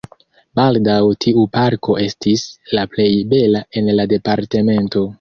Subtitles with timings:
[0.59, 0.95] Baldaŭ
[1.25, 2.49] tiu parko estis
[2.81, 5.09] la plej bela en la departemento.